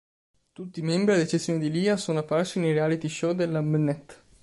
Tutti 0.53 0.79
i 0.79 0.83
membri, 0.83 1.13
ad 1.13 1.19
eccezione 1.19 1.59
di 1.59 1.69
Lia, 1.69 1.95
sono 1.95 2.17
apparsi 2.17 2.59
nei 2.59 2.73
reality 2.73 3.07
show 3.07 3.33
della 3.33 3.61
Mnet. 3.61 4.23